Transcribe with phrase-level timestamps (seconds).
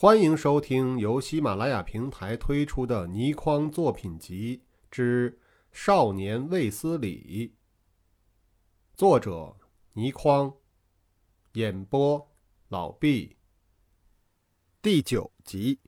[0.00, 5.32] 欢迎收听由喜马拉雅平台推出的倪匡作品集之
[5.72, 7.48] 《少年卫斯理》，
[8.96, 9.56] 作者
[9.94, 10.54] 倪匡，
[11.54, 12.30] 演播
[12.68, 13.36] 老毕。
[14.80, 15.80] 第九集。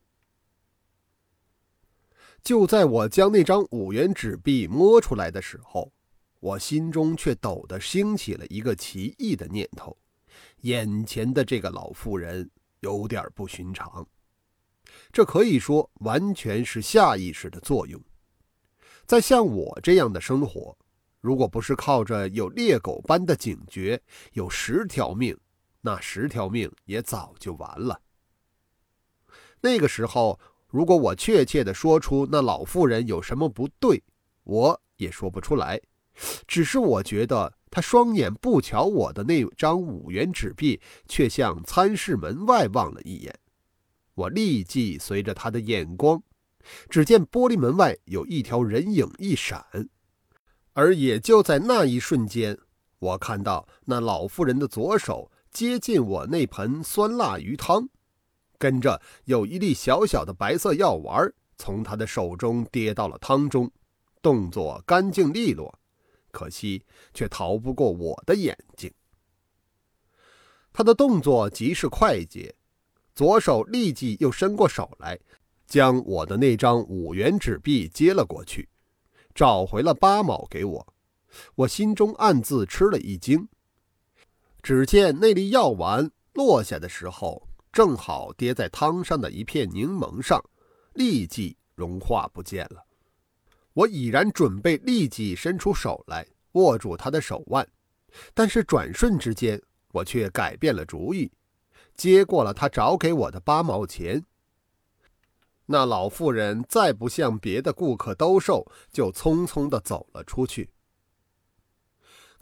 [2.43, 5.93] 就在我将那张五元纸币摸出来的时候，
[6.41, 9.97] 我心中却陡地兴起了一个奇异的念头：
[10.63, 12.51] 眼前的这个老妇人
[12.81, 14.07] 有点不寻常。
[15.13, 18.01] 这可以说完全是下意识的作用。
[19.07, 20.77] 在像我这样的生活，
[21.21, 24.01] 如果不是靠着有猎狗般的警觉，
[24.33, 25.37] 有十条命，
[25.81, 28.01] 那十条命也早就完了。
[29.61, 30.39] 那个时候。
[30.73, 34.01] 如果我确切的说出那老妇人有什么不对，
[34.45, 35.81] 我也说不出来。
[36.47, 43.39] 只是我觉得他双眼不瞧我的那张五元纸币，却向参事门外望了一眼。
[44.15, 46.23] 我立即随着他的眼光，
[46.89, 49.65] 只见玻璃门外有一条人影一闪，
[50.73, 52.59] 而也就在那一瞬间，
[52.99, 57.89] 我看到那老妇人的左手接近我那盆酸辣鱼汤。
[58.59, 63.71] 跟着有一粒小小的白色药丸从他的手中跌到了汤中，
[64.21, 65.80] 动作干净利落，
[66.31, 68.93] 可惜却逃不过我的眼睛。
[70.73, 72.55] 他的动作极是快捷，
[73.15, 75.19] 左手立即又伸过手来，
[75.67, 78.69] 将我的那张五元纸币接了过去，
[79.35, 80.95] 找回了八毛给我。
[81.55, 83.49] 我心中暗自吃了一惊，
[84.63, 87.47] 只见那粒药丸落下的时候。
[87.73, 90.45] 正好跌在汤上的一片柠檬上，
[90.95, 92.85] 立即融化不见了。
[93.73, 97.67] 我已然准备立即伸出手来握住他的手腕，
[98.35, 99.61] 但是转瞬之间，
[99.93, 101.31] 我却改变了主意，
[101.95, 104.25] 接过了他找给我的八毛钱。
[105.67, 110.71] 那老妇人再不向别的顾客兜售，就匆匆地走了出去。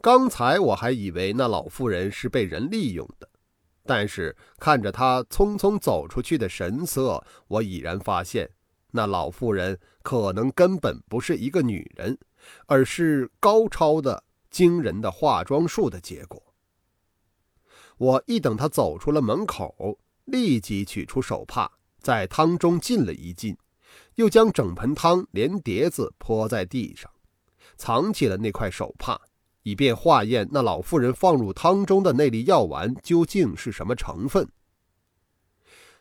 [0.00, 3.28] 刚才我还以为那老妇人是被人利用的。
[3.84, 8.50] 但是看着她匆匆走出去的神色，我已然发现，
[8.90, 12.18] 那老妇人可能根本不是一个女人，
[12.66, 16.42] 而是高超的、惊人的化妆术的结果。
[17.98, 23.56] 我一等他走出了门口，立即取出手帕，在汤中浸了一浸，
[24.14, 27.10] 又将整盆汤连碟子泼在地上，
[27.76, 29.20] 藏起了那块手帕。
[29.64, 34.48] 以便化验那老妇人放入汤中的那粒药丸究竟是什么成分。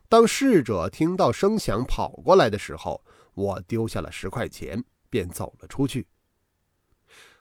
[0.09, 3.03] 当侍者听到声响跑过来的时候，
[3.33, 6.07] 我丢下了十块钱，便走了出去。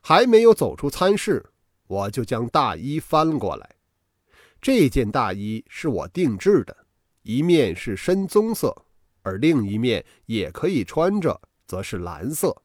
[0.00, 1.44] 还没有走出餐室，
[1.86, 3.76] 我就将大衣翻过来。
[4.60, 6.76] 这件大衣是我定制的，
[7.22, 8.84] 一面是深棕色，
[9.22, 12.62] 而另一面也可以穿着，则是蓝色。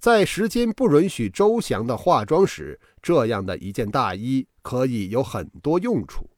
[0.00, 6.28] 在时间不允许周详的化妆时，这样的一件大衣可以有很多用处。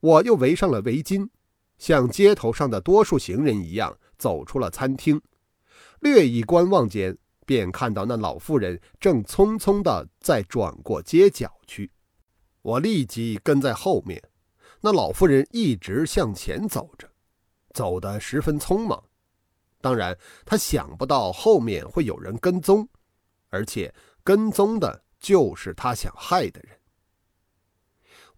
[0.00, 1.28] 我又围上了围巾，
[1.78, 5.20] 像街头上的多数行人一样走出了餐厅。
[6.00, 11.90] 略一观望间，便看到那老妇人正匆匆地在转过街角去。
[12.62, 14.22] 我立即跟在后面。
[14.80, 17.08] 那老妇人一直向前走着，
[17.74, 19.02] 走得十分匆忙。
[19.80, 20.16] 当然，
[20.46, 22.88] 她想不到后面会有人跟踪，
[23.48, 23.92] 而且
[24.22, 26.77] 跟踪的就是她想害的人。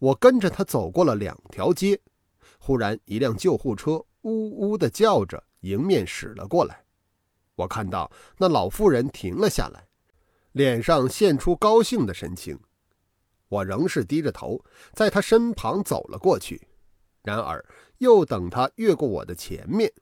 [0.00, 2.00] 我跟着他走过了两条街，
[2.58, 6.82] 忽然一辆救护车呜呜地叫着迎面驶了过来。
[7.54, 9.86] 我看到那老妇人停了下来，
[10.52, 12.58] 脸上现出高兴的神情。
[13.48, 16.66] 我仍是低着头，在他身旁走了过去。
[17.22, 17.62] 然而，
[17.98, 19.92] 又等他越过我的前面。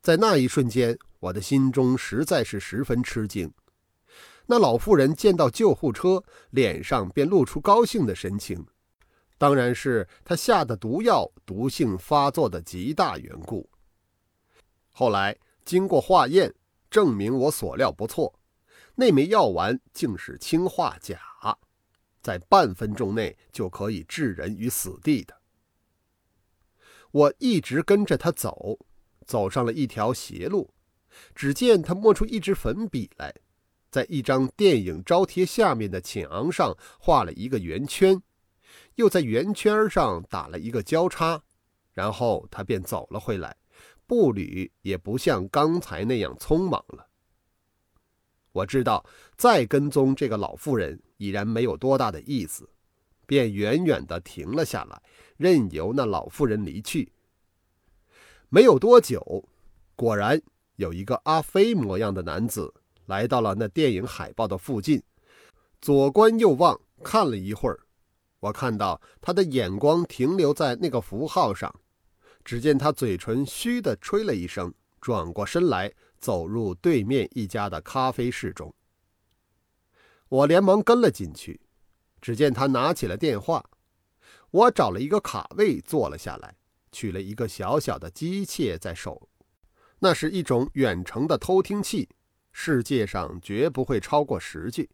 [0.00, 3.52] 在那一瞬间，我的心中实在是十分吃惊。
[4.46, 8.66] 那老妇人见到救护车，脸上便露出高兴的神情，
[9.38, 13.70] 当然是她下的毒药毒性发作的极大缘故。
[14.92, 16.54] 后来经过化验，
[16.90, 18.38] 证明我所料不错，
[18.96, 21.18] 那枚药丸竟是氰化钾，
[22.20, 25.36] 在半分钟内就可以置人于死地的。
[27.12, 28.78] 我一直跟着他走。
[29.26, 30.74] 走上了一条斜路，
[31.36, 33.32] 只见他摸出一支粉笔来，
[33.90, 38.22] 在一张电影招贴下面的墙上画了一个圆圈，
[38.94, 41.42] 又在圆圈上打了一个交叉，
[41.92, 43.56] 然后他便走了回来，
[44.06, 47.08] 步履也不像刚才那样匆忙了。
[48.52, 49.04] 我知道
[49.36, 52.68] 再跟踪这个老妇人已然没有多大的意思，
[53.26, 55.02] 便远远地停了下来，
[55.36, 57.12] 任由那老妇人离去。
[58.48, 59.44] 没有多久，
[59.94, 60.40] 果然
[60.76, 62.74] 有一个阿飞模样的男子
[63.10, 65.02] 来到了那电影海报的附近，
[65.80, 67.80] 左观右望，看了一会儿。
[68.38, 71.74] 我看到他的眼光停留在那个符号上，
[72.44, 78.72] 只见他嘴唇嘘地吹了一声，转过身来，走入对面一家的咖啡室中。
[80.28, 81.60] 我连忙跟了进去，
[82.20, 83.68] 只见他拿起了电话，
[84.52, 86.54] 我找了一个卡位坐了下来，
[86.92, 89.28] 取了一个小小的机械在手，
[89.98, 92.08] 那是一种远程的偷听器，
[92.52, 94.90] 世界上绝不会超过十句。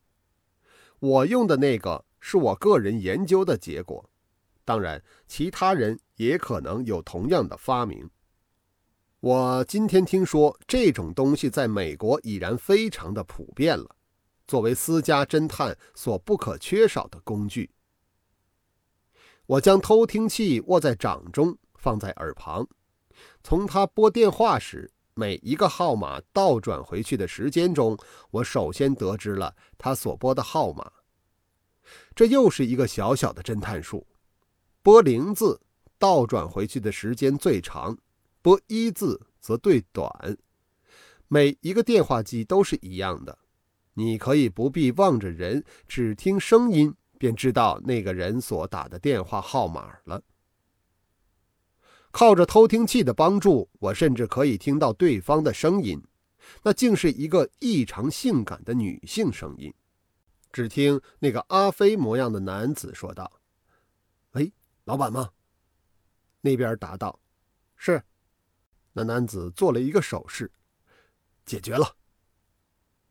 [0.99, 2.05] 我用的那个。
[2.19, 4.11] 是我个人研究的结果，
[4.65, 8.11] 当然，其他人也可能有同样的发明。
[9.21, 13.95] 我今天听说这种东西在美国已然非常的普遍了，
[14.49, 17.71] 作为私家侦探所不可缺少的工具。
[19.47, 22.67] 我将偷听器握在掌中，放在耳旁，
[23.45, 27.97] 从他拨电话时每一个号码倒转回去的时间中，
[28.31, 30.93] 我首先得知了他所拨的号码。
[32.15, 34.07] 这又是一个小小的侦探术，
[34.83, 35.59] 拨零字
[35.99, 37.97] 倒转回去的时间最长，
[38.43, 40.37] 拨一字则最短。
[41.29, 43.39] 每一个电话机都是一样的，
[43.95, 50.21] 你可以不必望着人，只听声音便知道那个人所打的电话号码了。
[52.17, 56.03] 靠着偷听器的帮助，我甚至可以听到对方的声音，
[56.63, 59.71] 那竟是一个异常性感的女性声音。
[60.51, 63.31] 只听那个阿飞模样的男子说道
[64.33, 64.51] ：“喂，
[64.85, 65.29] 老板吗？”
[66.41, 67.21] 那边答道
[67.77, 68.03] ：“是。”
[68.95, 70.51] 那男子做了一个手势
[71.45, 71.97] ：“解决了。”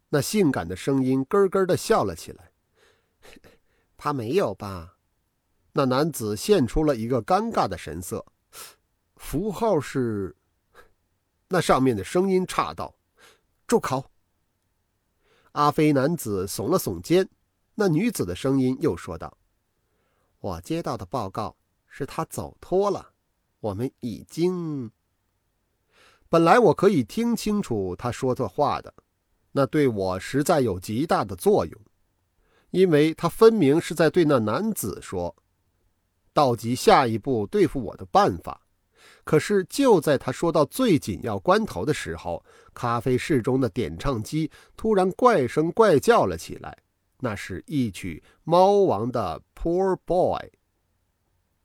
[0.09, 2.51] 那性感的声音咯咯的笑了起来
[3.97, 4.97] ：“他没有吧？”
[5.73, 8.25] 那男子现出了一个尴尬的神色。
[9.15, 10.35] 符号是……
[11.47, 12.95] 那上面的声音岔道
[13.67, 14.11] ：“住口！”
[15.53, 17.29] 阿飞男子耸了耸肩。
[17.75, 19.37] 那女子的声音又说道
[20.39, 21.55] ：“我接到的报告
[21.87, 23.11] 是他走脱了，
[23.59, 24.89] 我们已经……
[26.29, 28.93] 本来我可以听清楚他说错话的，
[29.51, 31.81] 那对我实在有极大的作用，
[32.71, 35.35] 因为他分明是在对那男子说，
[36.33, 38.64] 道及下一步对付我的办法。
[39.23, 42.43] 可是就在他说到最紧要关头的时候，
[42.73, 46.77] 咖啡室中的点唱机突然怪声怪叫了起来。”
[47.21, 50.39] 那是一曲《猫王的 Poor Boy》。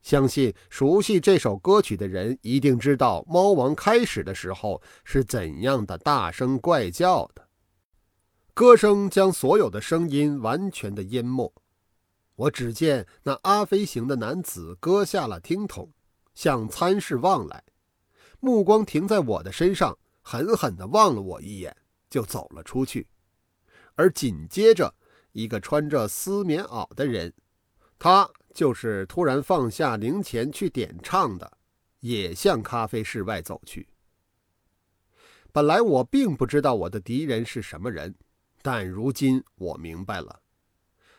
[0.00, 7.48] 相信熟悉这首歌曲的人一定知道，猫王开始的时候是怎样的大声怪叫的。
[8.54, 11.52] 歌声将所有的声音完全的淹没。
[12.36, 15.90] 我只见那阿飞型的男子割下了听筒，
[16.40, 17.62] 向参事望来，
[18.40, 21.76] 目光停在我的身上，狠狠地望了我一眼，
[22.08, 23.06] 就走了出去。
[23.94, 24.94] 而紧接着。
[25.32, 27.32] 一个穿着丝棉袄的人，
[27.98, 31.58] 他就是突然放下零钱去点唱的，
[32.00, 33.86] 也向咖啡室外走去。
[35.52, 38.14] 本来我并不知道我的敌人是什么人，
[38.62, 40.40] 但如今我明白了。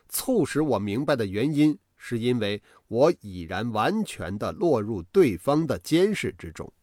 [0.09, 6.73] 促使我明白的原因，是因为我已然完全的落入对方的监视之中。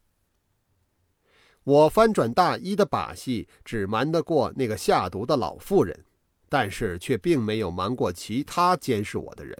[1.64, 6.04] 我翻转大衣的把戏，只瞒得过那个下毒的老妇人。
[6.50, 9.54] 但是却并没有瞒过其他监视我的人。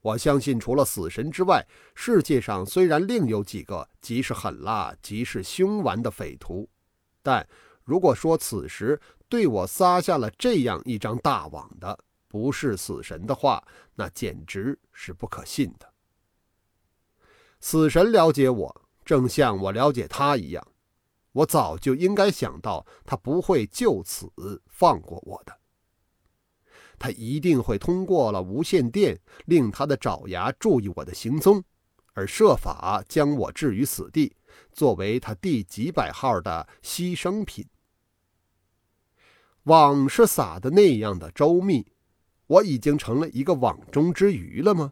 [0.00, 1.62] 我相信，除了死神之外，
[1.94, 6.66] 世界上虽然另有几个极是狠辣、极是凶顽的匪徒，
[7.22, 7.46] 但
[7.84, 8.98] 如果说此时
[9.28, 11.98] 对我撒下了这样一张大网的
[12.28, 15.92] 不是死神的话，那简直是不可信的。
[17.60, 20.64] 死神了解我，正像我了解他一样。
[21.32, 24.30] 我早就应该想到，他不会就此
[24.66, 25.58] 放过我的。
[26.98, 31.62] 他一定会通过了无线电，令他的爪牙注意我的行踪，
[32.12, 34.34] 而设法将我置于死地，
[34.72, 37.64] 作为他第几百号的牺牲品。
[39.64, 41.86] 网是撒的那样的周密，
[42.48, 44.90] 我已经成了一个网中之鱼了吗？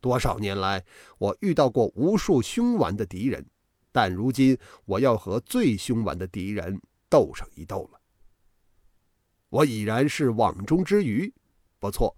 [0.00, 0.84] 多少年来，
[1.18, 3.44] 我遇到过无数凶顽的敌人。
[3.90, 8.00] 但如今我要和最凶顽的敌人斗上一斗了。
[9.48, 11.32] 我已然是网中之鱼，
[11.80, 12.14] 不错，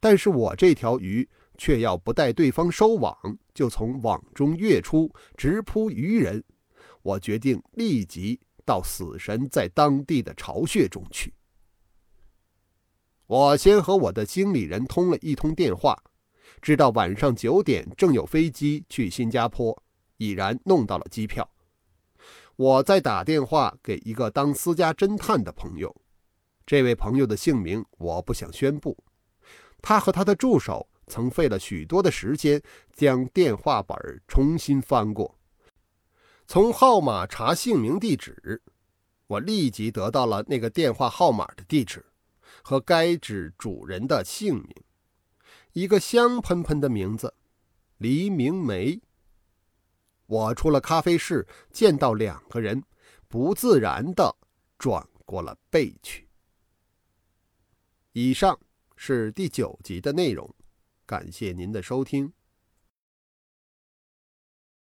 [0.00, 1.28] 但是我这条鱼
[1.58, 3.14] 却要不待对方收网，
[3.52, 6.42] 就从网中跃出，直扑鱼人。
[7.02, 11.32] 我决定立即到死神在当地的巢穴中去。
[13.26, 16.00] 我先和我的经理人通了一通电话，
[16.62, 19.82] 知道晚上九点正有飞机去新加坡，
[20.16, 21.48] 已然弄到了机票。
[22.54, 25.94] 我再打电话给一个当私家侦探的朋友，
[26.64, 28.96] 这位朋友的姓名我不想宣布。
[29.82, 33.96] 他和他的助手曾费了许多的时间将电话本
[34.28, 35.36] 重新翻过，
[36.46, 38.62] 从号码查姓名地址，
[39.26, 42.06] 我立即得到了那个电话号码的地址。
[42.68, 44.74] 和该纸主人的姓名，
[45.72, 47.32] 一个香喷喷的名字，
[47.98, 49.00] 黎明梅。
[50.26, 52.82] 我出了咖啡室，见到两个人，
[53.28, 54.34] 不自然的
[54.76, 56.26] 转过了背去。
[58.10, 58.58] 以上
[58.96, 60.52] 是第九集的内容，
[61.06, 62.32] 感谢您的收听。